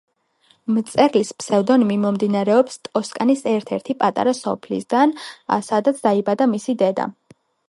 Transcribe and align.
მწერლის 0.75 1.29
ფსევდონიმი 1.41 1.97
მომდინარეობს 2.05 2.79
ტოსკანას 2.87 3.45
ერთ-ერთი 3.53 3.97
პატარა 4.03 4.35
სოფლისგან, 4.39 5.15
სადაც 5.69 6.03
დაიბადა 6.09 6.51
მისი 6.57 6.77
დედა. 6.83 7.09